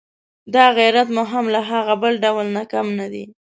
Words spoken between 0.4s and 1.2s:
دا غیرت